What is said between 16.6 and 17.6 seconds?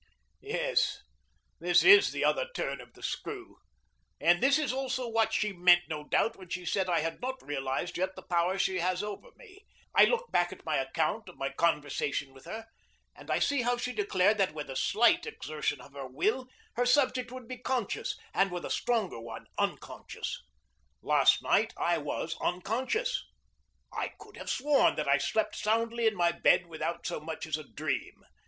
her subject would be